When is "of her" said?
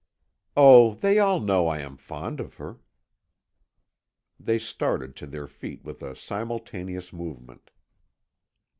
2.39-2.79